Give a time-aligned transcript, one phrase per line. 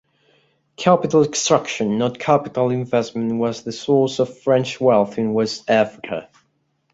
[0.77, 6.27] Capital extraction, not capital investment was the source of French wealth in West Africa.